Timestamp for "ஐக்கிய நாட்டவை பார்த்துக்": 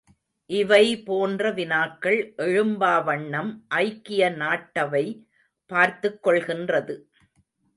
3.67-6.27